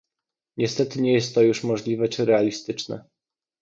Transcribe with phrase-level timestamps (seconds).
[0.57, 3.05] Niestety nie jest to już możliwe czy realistyczne